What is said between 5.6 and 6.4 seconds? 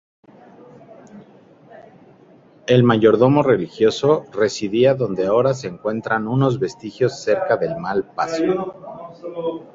encuentran